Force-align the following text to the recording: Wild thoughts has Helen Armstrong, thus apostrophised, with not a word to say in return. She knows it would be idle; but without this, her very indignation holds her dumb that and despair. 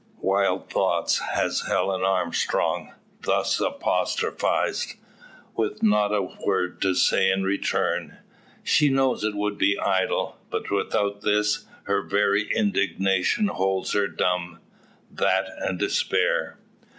Wild 0.19 0.67
thoughts 0.67 1.19
has 1.19 1.65
Helen 1.67 2.01
Armstrong, 2.01 2.91
thus 3.21 3.59
apostrophised, 3.59 4.95
with 5.55 5.83
not 5.83 6.11
a 6.11 6.23
word 6.23 6.81
to 6.81 6.95
say 6.95 7.29
in 7.29 7.43
return. 7.43 8.17
She 8.63 8.89
knows 8.89 9.23
it 9.23 9.35
would 9.35 9.59
be 9.59 9.77
idle; 9.79 10.39
but 10.49 10.71
without 10.71 11.21
this, 11.21 11.67
her 11.83 12.01
very 12.01 12.51
indignation 12.51 13.45
holds 13.49 13.93
her 13.93 14.07
dumb 14.07 14.59
that 15.11 15.45
and 15.59 15.77
despair. 15.77 16.57